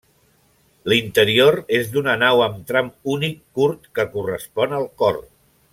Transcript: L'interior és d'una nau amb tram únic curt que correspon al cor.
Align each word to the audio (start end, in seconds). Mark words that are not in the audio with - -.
L'interior 0.93 1.57
és 1.81 1.91
d'una 1.97 2.15
nau 2.23 2.41
amb 2.47 2.65
tram 2.73 2.89
únic 3.17 3.37
curt 3.61 3.87
que 3.99 4.11
correspon 4.17 4.75
al 4.81 4.91
cor. 5.03 5.27